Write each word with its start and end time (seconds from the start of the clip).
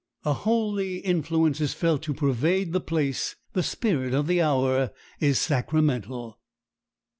A 0.25 0.33
holy 0.33 0.97
influence 0.97 1.61
is 1.61 1.75
felt 1.75 2.01
to 2.01 2.13
pervade 2.15 2.73
the 2.73 2.79
place; 2.81 3.35
the 3.53 3.61
spirit 3.61 4.15
of 4.15 4.25
the 4.25 4.41
hour 4.41 4.89
is 5.19 5.37
sacramental. 5.37 6.39